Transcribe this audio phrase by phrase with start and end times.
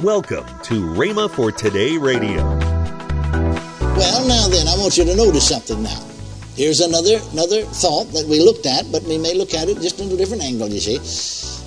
[0.00, 2.42] Welcome to Rhema for Today Radio.
[3.96, 6.04] Well, now then, I want you to notice something now.
[6.54, 9.98] Here's another another thought that we looked at, but we may look at it just
[9.98, 10.98] in a different angle, you see.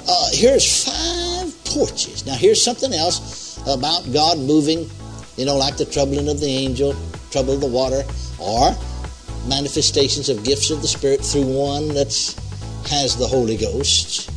[0.08, 2.28] Uh, here's five porches.
[2.28, 4.88] Now, here's something else about God moving,
[5.36, 6.96] you know, like the troubling of the angel,
[7.32, 8.04] trouble of the water,
[8.38, 8.78] or
[9.48, 12.14] manifestations of gifts of the Spirit through one that
[12.92, 14.30] has the Holy Ghost.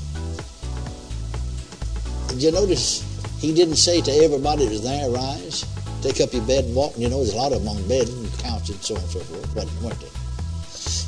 [2.28, 3.11] Did you notice
[3.42, 5.66] he didn't say to everybody was there, rise,
[6.00, 6.94] take up your bed and walk.
[6.94, 9.02] And you know, there's a lot of them on bed and couch and so on
[9.02, 10.10] and so forth, wasn't, weren't there?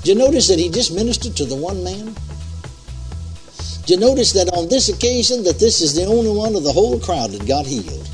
[0.03, 2.13] Did you notice that he just ministered to the one man?
[3.87, 6.73] Did you notice that on this occasion that this is the only one of the
[6.73, 8.11] whole crowd that got healed?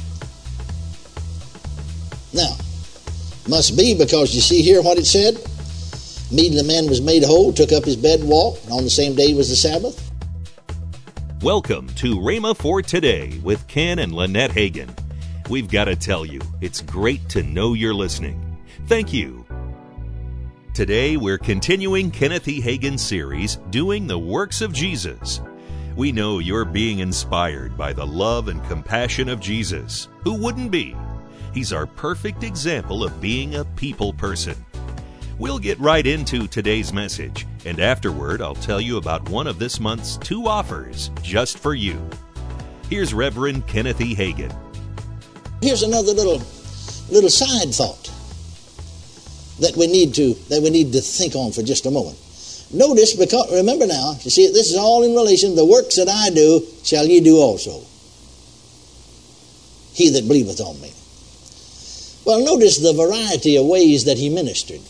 [2.34, 2.58] Now,
[3.48, 5.40] must be because you see here what it said?
[6.30, 8.90] Meeting the man was made whole, took up his bed and walked, and on the
[8.90, 10.09] same day was the Sabbath.
[11.42, 14.90] Welcome to Rhema for Today with Ken and Lynette Hagin.
[15.48, 18.58] We've got to tell you, it's great to know you're listening.
[18.88, 19.46] Thank you.
[20.74, 22.60] Today, we're continuing Kenneth E.
[22.60, 25.40] Hagin's series, Doing the Works of Jesus.
[25.96, 30.08] We know you're being inspired by the love and compassion of Jesus.
[30.24, 30.94] Who wouldn't be?
[31.54, 34.62] He's our perfect example of being a people person.
[35.38, 39.80] We'll get right into today's message, and afterward, I'll tell you about one of this
[39.80, 42.00] month's two offers just for you.
[42.88, 44.14] Here's Reverend Kenneth E.
[44.14, 44.54] Hagin.
[45.62, 46.42] Here's another little
[47.10, 48.10] little side thought
[49.60, 52.18] that we need to that we need to think on for just a moment.
[52.72, 55.56] Notice, because remember now, you see, this is all in relation.
[55.56, 57.82] The works that I do shall ye do also.
[59.92, 60.92] He that believeth on me.
[62.24, 64.80] Well, notice the variety of ways that he ministered.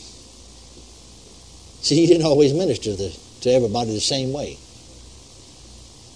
[1.83, 4.59] See, he didn't always minister the, to everybody the same way.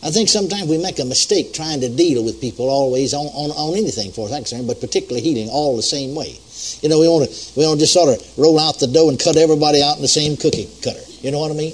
[0.04, 3.50] I think sometimes we make a mistake trying to deal with people always on, on,
[3.52, 6.38] on anything for us, but particularly healing all the same way.
[6.82, 9.08] You know, we want to we want to just sort of roll out the dough
[9.08, 11.00] and cut everybody out in the same cookie cutter.
[11.22, 11.72] You know what I mean?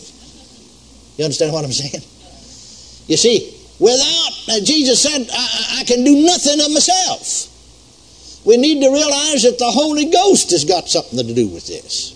[1.18, 2.04] You understand what I'm saying?
[3.10, 3.50] You see,
[3.80, 7.50] without uh, Jesus said, I, I can do nothing of myself.
[8.46, 12.14] We need to realize that the Holy Ghost has got something to do with this.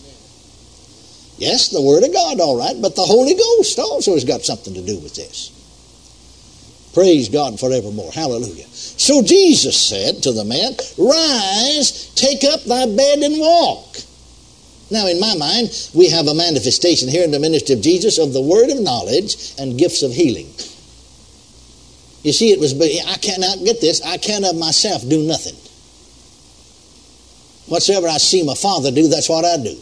[1.39, 4.75] Yes, the Word of God, all right, but the Holy Ghost also has got something
[4.75, 5.51] to do with this.
[6.95, 8.13] Praise God forevermore.
[8.13, 8.69] Hallelujah.
[8.69, 13.97] So Jesus said to the man, Rise, take up thy bed and walk.
[14.91, 18.33] Now, in my mind, we have a manifestation here in the ministry of Jesus of
[18.33, 20.47] the word of knowledge and gifts of healing.
[22.23, 25.57] You see, it was, I cannot get this, I can of myself do nothing.
[27.67, 29.77] Whatsoever I see my Father do, that's what I do.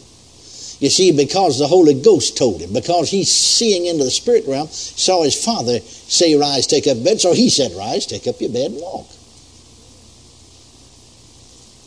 [0.83, 4.67] You see, because the Holy Ghost told him, because he's seeing into the spirit realm,
[4.67, 7.21] saw his father say, Rise, take up bed.
[7.21, 9.07] So he said, Rise, take up your bed and walk.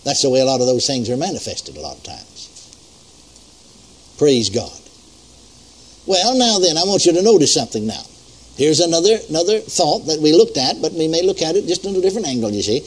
[0.02, 4.14] That's the way a lot of those things are manifested a lot of times.
[4.16, 4.80] Praise God.
[6.06, 8.02] Well, now then, I want you to notice something now.
[8.56, 11.84] Here's another another thought that we looked at, but we may look at it just
[11.84, 12.80] in a different angle, you see.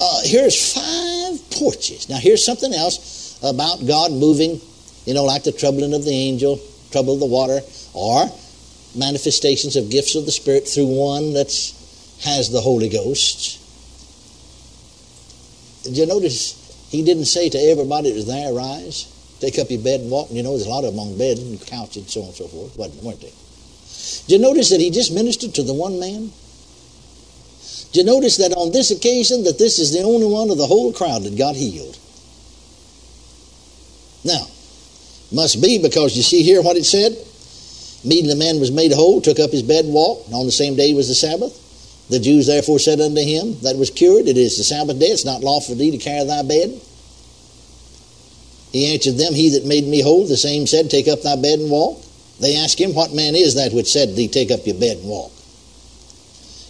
[0.00, 2.08] Uh, here's five porches.
[2.08, 4.58] Now, here's something else about God moving
[5.04, 6.60] you know, like the troubling of the angel,
[6.90, 7.60] trouble of the water,
[7.92, 8.26] or
[8.96, 11.50] manifestations of gifts of the Spirit through one that
[12.22, 13.60] has the Holy Ghost.
[15.84, 19.10] Did you notice he didn't say to everybody that was there, rise,
[19.40, 20.28] take up your bed and walk?
[20.28, 22.28] And you know, there's a lot of them on bed and couch and so on
[22.28, 23.32] and so forth, wasn't, weren't they?
[24.26, 26.32] Did you notice that he just ministered to the one man?
[27.92, 30.66] Did you notice that on this occasion that this is the only one of the
[30.66, 31.98] whole crowd that got healed?
[34.24, 34.46] Now,
[35.34, 37.16] must be because you see here what it said?
[38.04, 40.52] Meeting the man was made whole, took up his bed and walked, and on the
[40.52, 41.60] same day was the Sabbath.
[42.10, 45.24] The Jews therefore said unto him that was cured, It is the Sabbath day, it's
[45.24, 46.80] not lawful for thee to carry thy bed.
[48.72, 51.60] He answered them, He that made me whole, the same said, Take up thy bed
[51.60, 52.04] and walk.
[52.40, 55.08] They asked him, What man is that which said thee, Take up your bed and
[55.08, 55.32] walk?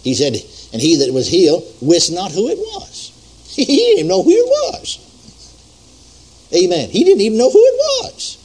[0.03, 0.35] He said,
[0.71, 3.11] And he that was healed wist not who it was.
[3.55, 4.99] He didn't even know who it was.
[6.53, 6.89] Amen.
[6.89, 8.37] He didn't even know who it was.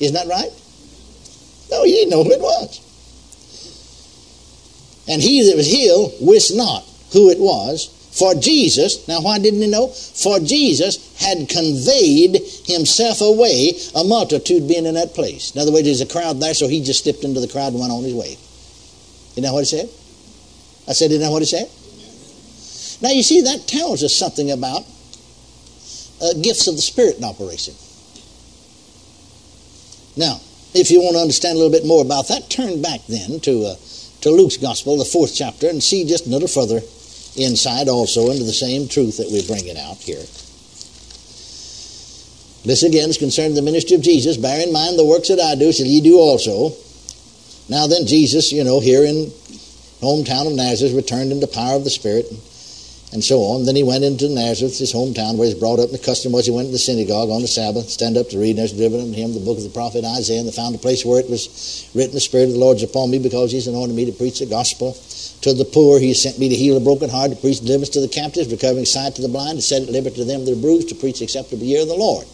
[0.00, 0.50] Isn't that right?
[1.70, 2.80] No, he didn't know who it was.
[5.08, 7.96] And he that was healed wist not who it was.
[8.12, 9.86] For Jesus, now why didn't he know?
[9.86, 15.54] For Jesus had conveyed himself away, a multitude being in that place.
[15.54, 17.80] In other words, there's a crowd there, so he just stepped into the crowd and
[17.80, 18.36] went on his way.
[19.36, 19.88] You know what it said?
[20.88, 21.70] I said, you know what it said?
[23.00, 24.82] Now you see, that tells us something about
[26.20, 27.74] uh, gifts of the Spirit in operation.
[30.16, 30.40] Now,
[30.74, 33.66] if you want to understand a little bit more about that, turn back then to,
[33.66, 33.74] uh,
[34.22, 36.80] to Luke's Gospel, the fourth chapter, and see just a little further
[37.36, 40.22] insight also into the same truth that we're bringing out here.
[42.62, 44.36] This again is concerning the ministry of Jesus.
[44.36, 46.76] Bear in mind the works that I do shall ye do also.
[47.68, 49.32] Now then, Jesus, you know, here in
[50.02, 52.26] hometown of Nazareth, returned in the power of the Spirit
[53.12, 53.64] and so on.
[53.64, 55.90] Then he went into Nazareth, his hometown, where he was brought up.
[55.90, 58.38] And the custom was he went to the synagogue on the Sabbath, stand up to
[58.38, 58.50] read.
[58.50, 60.40] And there's driven unto him the book of the prophet Isaiah.
[60.40, 62.84] And they found a place where it was written, The Spirit of the Lord is
[62.84, 64.94] upon me because he's anointed me to preach the gospel
[65.42, 65.98] to the poor.
[65.98, 68.86] He sent me to heal the broken heart, to preach deliverance to the captives, recovering
[68.86, 71.18] sight to the blind, to set at liberty to them that are bruised, to preach
[71.18, 72.26] the acceptable year of the Lord.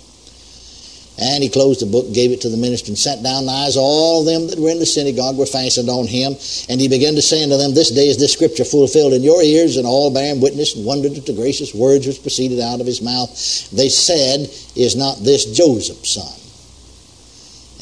[1.18, 3.44] And he closed the book, gave it to the minister, and sat down.
[3.44, 6.36] And eyes all them that were in the synagogue were fastened on him.
[6.68, 9.42] And he began to say unto them, This day is this scripture fulfilled in your
[9.42, 9.78] ears.
[9.78, 13.00] And all bearing witness and wondered at the gracious words which proceeded out of his
[13.00, 13.30] mouth.
[13.72, 16.36] They said, Is not this Joseph's son?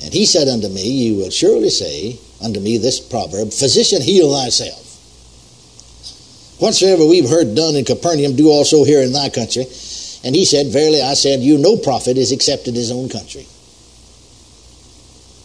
[0.05, 4.33] And he said unto me, You will surely say unto me this proverb, Physician, heal
[4.33, 4.83] thyself.
[6.61, 9.67] Whatsoever we've heard done in Capernaum, do also here in thy country.
[10.25, 13.47] And he said, Verily I said, you no prophet is except in his own country.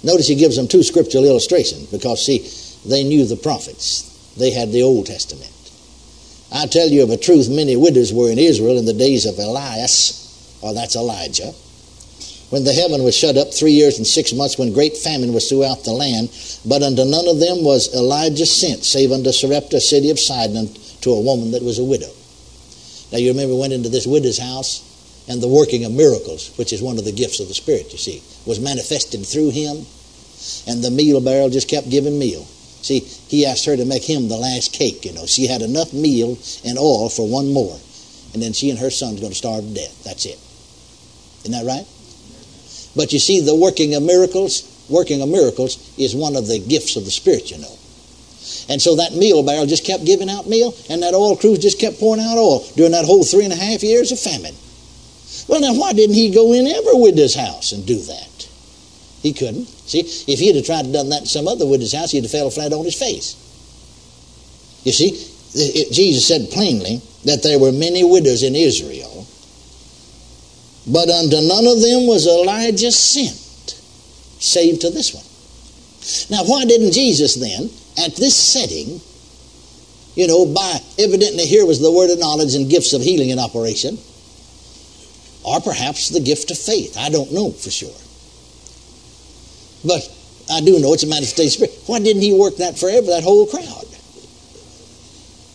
[0.01, 2.47] Notice he gives them two scriptural illustrations because, see,
[2.89, 4.33] they knew the prophets.
[4.37, 5.51] They had the Old Testament.
[6.51, 9.37] I tell you of a truth, many widows were in Israel in the days of
[9.37, 11.51] Elias, or that's Elijah,
[12.49, 15.47] when the heaven was shut up three years and six months, when great famine was
[15.47, 16.29] throughout the land.
[16.65, 21.11] But unto none of them was Elijah sent, save unto Sarepta, city of Sidon, to
[21.11, 22.09] a woman that was a widow.
[23.11, 24.85] Now, you remember, went into this widow's house,
[25.27, 27.97] and the working of miracles, which is one of the gifts of the Spirit, you
[27.97, 29.85] see, was manifested through him,
[30.67, 32.45] and the meal barrel just kept giving meal.
[32.81, 35.25] See, he asked her to make him the last cake, you know.
[35.25, 37.77] She had enough meal and oil for one more,
[38.33, 40.03] and then she and her son's going to starve to death.
[40.03, 40.39] That's it.
[41.45, 41.85] Isn't that right?
[42.95, 46.95] But you see, the working of miracles, working of miracles is one of the gifts
[46.95, 47.78] of the Spirit, you know.
[48.69, 51.79] And so that meal barrel just kept giving out meal, and that oil cruse just
[51.79, 54.55] kept pouring out oil during that whole three and a half years of famine.
[55.47, 58.47] Well, now, why didn't he go in ever widow's house and do that?
[59.21, 59.65] He couldn't.
[59.65, 62.31] See, if he'd have tried to done that in some other widow's house, he'd have
[62.31, 63.35] fell flat on his face.
[64.83, 65.09] You see,
[65.55, 69.27] it, Jesus said plainly that there were many widows in Israel,
[70.87, 73.75] but unto none of them was Elijah sent,
[74.39, 75.25] save to this one.
[76.29, 79.01] Now, why didn't Jesus then at this setting,
[80.15, 83.39] you know, by evidently here was the word of knowledge and gifts of healing in
[83.39, 83.97] operation,
[85.43, 86.97] or perhaps the gift of faith.
[86.97, 87.95] I don't know for sure.
[89.85, 90.03] But
[90.51, 91.77] I do know it's a manifestation spirit.
[91.85, 93.85] Why didn't he work that forever, that whole crowd?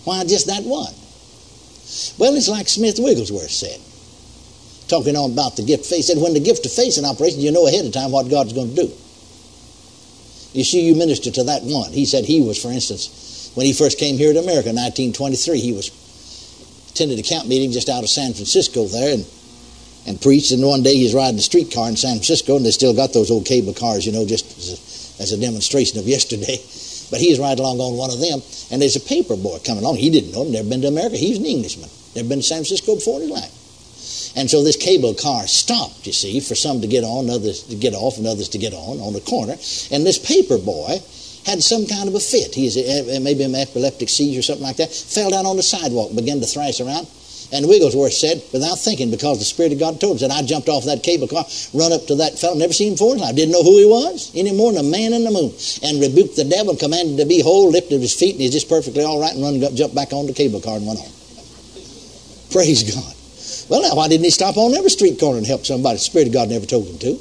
[0.05, 0.95] Why just that one?
[2.19, 3.81] Well, it's like Smith Wigglesworth said,
[4.89, 5.97] talking on about the gift of faith.
[5.97, 8.31] He said, when the gift of faith in operation, you know ahead of time what
[8.31, 8.93] God's going to do.
[10.55, 11.91] You see, you minister to that one.
[11.91, 15.59] He said he was, for instance, when he first came here to America in 1923,
[15.59, 15.91] he was
[16.91, 19.27] attended a camp meeting just out of San Francisco there and,
[20.07, 20.53] and preached.
[20.53, 23.33] And one day he's riding a streetcar in San Francisco, and they still got those
[23.33, 26.59] old cable cars, you know, just as a, as a demonstration of yesterday.
[27.11, 28.41] But he's riding along on one of them,
[28.73, 29.97] and there's a paper boy coming along.
[29.97, 31.17] He didn't know him, never been to America.
[31.17, 33.64] He's an Englishman, never been to San Francisco before in his life.
[34.37, 37.77] And so this cable car stopped, you see, for some to get on, others to
[37.77, 39.55] get off, and others to get on on the corner.
[39.93, 40.99] And this paper boy
[41.47, 42.55] had some kind of a fit.
[42.55, 44.93] He's eh, eh, maybe an epileptic seizure or something like that.
[44.93, 47.07] Fell down on the sidewalk, began to thrash around.
[47.53, 50.69] And Wigglesworth said, without thinking, because the Spirit of God told him, said, I jumped
[50.69, 53.53] off that cable car, run up to that fellow, never seen him before life, didn't
[53.53, 55.53] know who he was, any more than a man in the moon,
[55.85, 59.05] and rebuked the devil, commanded to be whole, lifted his feet, and he's just perfectly
[59.05, 61.13] all right, and run, jumped back on the cable car and went on.
[62.51, 63.14] Praise God.
[63.69, 65.97] Well, now, why didn't he stop on every street corner and help somebody?
[65.97, 67.19] The Spirit of God never told him to.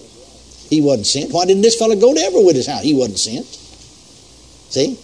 [0.69, 1.31] He wasn't sent.
[1.31, 2.83] Why didn't this fellow go to every widow's house?
[2.83, 3.45] He wasn't sent.
[3.45, 4.97] See?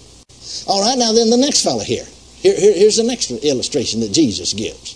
[0.67, 2.05] All right, now then the next fellow here.
[2.37, 2.73] Here, here.
[2.73, 4.95] Here's the next illustration that Jesus gives.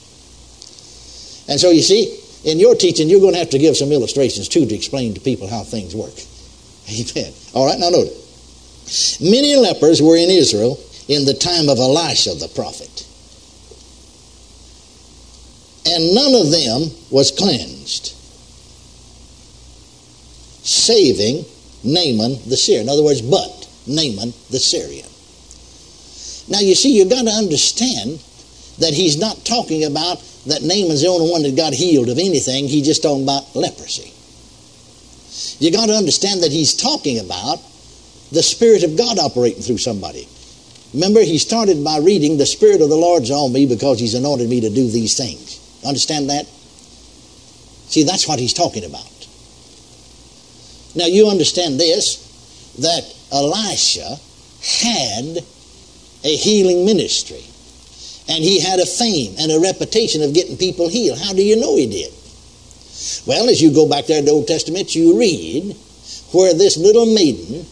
[1.47, 4.47] And so you see, in your teaching, you're going to have to give some illustrations
[4.47, 6.13] too to explain to people how things work.
[6.89, 7.33] Amen.
[7.53, 9.21] All right, now notice.
[9.21, 13.07] Many lepers were in Israel in the time of Elisha the prophet
[15.85, 18.13] and none of them was cleansed,
[20.65, 21.45] saving
[21.83, 22.83] Naaman the Syrian.
[22.83, 25.07] In other words, but Naaman the Syrian.
[26.49, 28.19] Now, you see, you've got to understand
[28.79, 32.67] that he's not talking about that Naaman's the only one that got healed of anything.
[32.67, 34.11] He's just talking about leprosy.
[35.63, 37.59] You got to understand that he's talking about
[38.31, 40.27] the Spirit of God operating through somebody.
[40.93, 44.49] Remember, he started by reading, The Spirit of the Lord's on me because he's anointed
[44.49, 45.62] me to do these things.
[45.85, 46.45] Understand that?
[47.87, 49.09] See, that's what he's talking about.
[50.95, 52.21] Now, you understand this
[52.79, 54.17] that Elisha
[54.63, 55.43] had
[56.23, 57.43] a healing ministry.
[58.29, 61.19] And he had a fame and a reputation of getting people healed.
[61.19, 62.13] How do you know he did?
[63.27, 65.75] Well, as you go back there to the Old Testament, you read
[66.31, 67.65] where this little maiden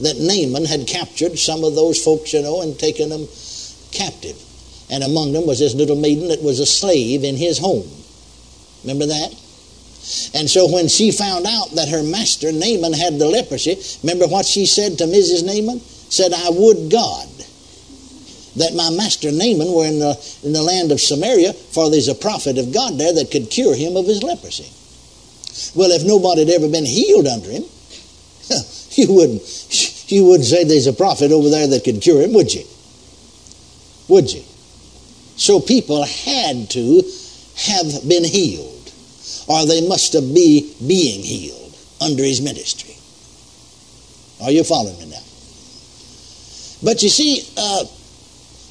[0.00, 3.26] that Naaman had captured some of those folks, you know, and taken them
[3.90, 4.40] captive.
[4.90, 7.88] And among them was this little maiden that was a slave in his home.
[8.82, 9.34] Remember that?
[10.34, 14.46] And so when she found out that her master, Naaman, had the leprosy, remember what
[14.46, 15.44] she said to Mrs.
[15.44, 15.80] Naaman?
[15.80, 17.28] Said, I would God
[18.56, 22.14] that my master Naaman were in the, in the land of Samaria, for there's a
[22.14, 24.66] prophet of God there that could cure him of his leprosy.
[25.74, 27.64] Well, if nobody had ever been healed under him,
[28.92, 29.42] you wouldn't,
[30.10, 32.64] you wouldn't say there's a prophet over there that could cure him, would you?
[34.08, 34.42] Would you?
[35.38, 37.02] So people had to
[37.56, 38.92] have been healed
[39.46, 42.94] or they must have be being healed under his ministry.
[44.44, 45.22] Are you following me now?
[46.82, 47.84] But you see, uh,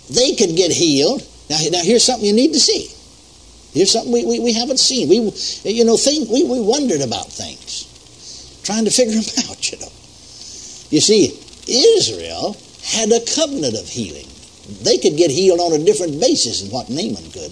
[0.10, 1.26] they could get healed.
[1.50, 2.92] Now, now here's something you need to see.
[3.74, 5.10] Here's something we, we, we haven't seen.
[5.10, 5.18] We,
[5.70, 7.88] you know, think, we, we wondered about things,
[8.64, 9.92] trying to figure them out, you know.
[10.90, 14.28] You see, Israel had a covenant of healing.
[14.68, 17.52] They could get healed on a different basis than what Naaman could.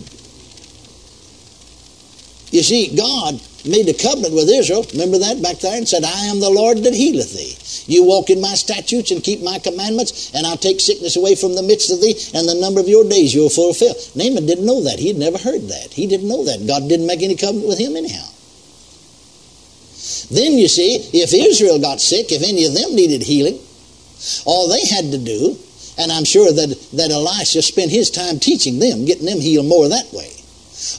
[2.52, 6.26] You see, God made a covenant with Israel, remember that back there, and said, I
[6.28, 7.58] am the Lord that healeth thee.
[7.92, 11.56] You walk in my statutes and keep my commandments, and I'll take sickness away from
[11.56, 13.96] the midst of thee, and the number of your days you'll fulfill.
[14.16, 15.00] Naaman didn't know that.
[15.00, 15.94] He had never heard that.
[15.94, 16.68] He didn't know that.
[16.68, 18.30] God didn't make any covenant with him anyhow.
[20.30, 23.60] Then you see, if Israel got sick, if any of them needed healing,
[24.46, 25.58] all they had to do,
[25.98, 29.88] and I'm sure that, that Elisha spent his time teaching them, getting them healed more
[29.88, 30.32] that way.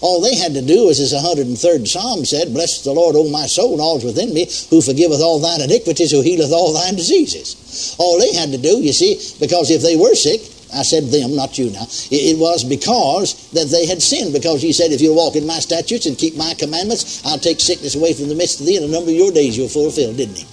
[0.00, 3.28] All they had to do was, as the 103rd Psalm said, Bless the Lord, O
[3.28, 6.96] my soul, and all's within me, who forgiveth all thine iniquities, who healeth all thine
[6.96, 7.94] diseases.
[7.98, 10.40] All they had to do, you see, because if they were sick,
[10.74, 11.86] I said them, not you now.
[12.10, 15.60] It was because that they had sinned, because he said, If you'll walk in my
[15.60, 18.86] statutes and keep my commandments, I'll take sickness away from the midst of thee, and
[18.86, 20.46] a number of your days you'll fulfill, didn't he?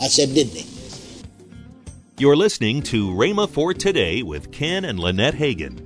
[0.00, 0.79] I said, didn't he?
[2.20, 5.80] You're listening to Rhema for Today with Ken and Lynette Hagin.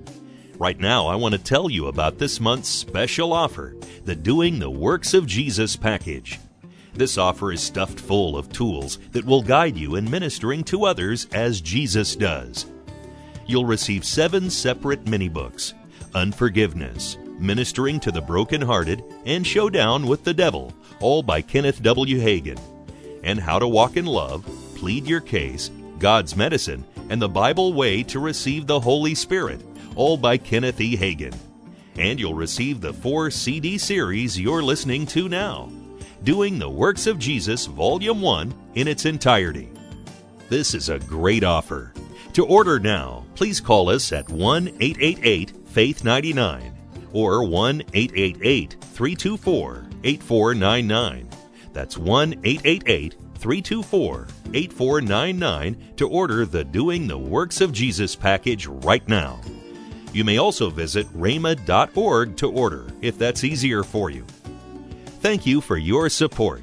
[0.59, 4.69] Right now, I want to tell you about this month's special offer the Doing the
[4.69, 6.41] Works of Jesus package.
[6.93, 11.29] This offer is stuffed full of tools that will guide you in ministering to others
[11.33, 12.67] as Jesus does.
[13.47, 15.73] You'll receive seven separate mini books
[16.17, 22.19] Unforgiveness, Ministering to the Brokenhearted, and Showdown with the Devil, all by Kenneth W.
[22.19, 22.59] Hagin,
[23.23, 25.71] and How to Walk in Love, Plead Your Case,
[26.05, 29.63] God's Medicine, and the Bible Way to Receive the Holy Spirit
[29.97, 30.99] all by Kenneth E.
[30.99, 31.35] Hagin.
[31.97, 35.73] And you'll receive the four CD series you're listening to now
[36.23, 39.71] Doing the Works of Jesus, Volume 1, in its entirety.
[40.51, 41.95] This is a great offer.
[42.35, 46.77] To order now, please call us at 1 888 Faith 99
[47.15, 51.29] or 1 888 324 8499.
[51.73, 59.07] That's 1 888 324 8499 to order the Doing the Works of Jesus package right
[59.07, 59.39] now.
[60.15, 64.25] You may also visit rhema.org to order if that's easier for you.
[65.21, 66.63] Thank you for your support.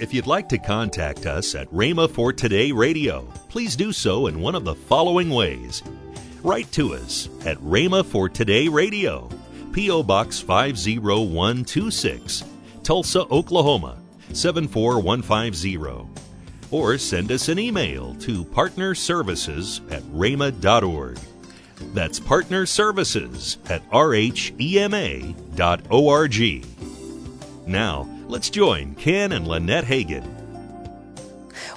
[0.00, 4.40] If you'd like to contact us at Rhema for Today Radio, please do so in
[4.40, 5.84] one of the following ways.
[6.42, 9.28] Write to us at Rhema for Today Radio,
[9.72, 10.02] P.O.
[10.02, 12.42] Box 50126,
[12.82, 13.96] Tulsa, Oklahoma
[14.32, 16.06] 74150.
[16.70, 21.18] Or send us an email to partnerservices at rhema.org.
[21.94, 25.34] That's Partner Services at rhema.org.
[27.66, 30.37] Now, let's join Ken and Lynette Hagin.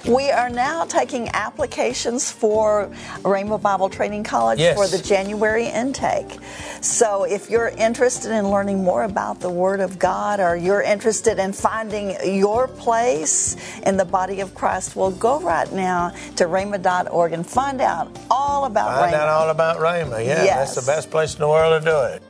[0.06, 2.90] We are now taking applications for
[3.20, 4.76] Rhema Bible Training College yes.
[4.76, 6.38] for the January intake.
[6.80, 11.38] So if you're interested in learning more about the Word of God or you're interested
[11.38, 17.32] in finding your place in the body of Christ, well, go right now to rhema.org
[17.32, 19.18] and find out all about find Rhema.
[19.18, 20.24] out all about Rhema.
[20.24, 20.74] Yeah, yes.
[20.74, 22.22] that's the best place in the world to do it.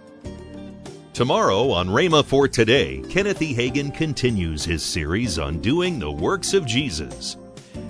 [1.15, 3.55] Tomorrow on Rhema for Today, Kenneth E.
[3.55, 7.37] Hagin continues his series on doing the works of Jesus.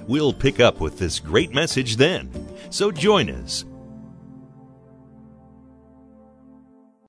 [0.07, 2.31] We'll pick up with this great message then.
[2.71, 3.65] So join us